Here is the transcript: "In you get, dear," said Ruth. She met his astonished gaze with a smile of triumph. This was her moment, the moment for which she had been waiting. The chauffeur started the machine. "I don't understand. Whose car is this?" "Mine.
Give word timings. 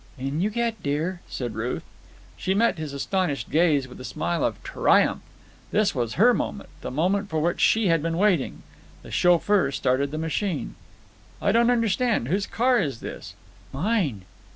"In 0.17 0.41
you 0.41 0.49
get, 0.49 0.81
dear," 0.81 1.21
said 1.29 1.53
Ruth. 1.53 1.83
She 2.35 2.55
met 2.55 2.79
his 2.79 2.91
astonished 2.91 3.51
gaze 3.51 3.87
with 3.87 4.01
a 4.01 4.03
smile 4.03 4.43
of 4.43 4.63
triumph. 4.63 5.21
This 5.69 5.93
was 5.93 6.15
her 6.15 6.33
moment, 6.33 6.69
the 6.81 6.89
moment 6.89 7.29
for 7.29 7.39
which 7.39 7.61
she 7.61 7.85
had 7.85 8.01
been 8.01 8.17
waiting. 8.17 8.63
The 9.03 9.11
chauffeur 9.11 9.69
started 9.71 10.09
the 10.09 10.17
machine. 10.17 10.73
"I 11.39 11.51
don't 11.51 11.69
understand. 11.69 12.29
Whose 12.29 12.47
car 12.47 12.79
is 12.79 13.01
this?" 13.01 13.35
"Mine. 13.71 14.23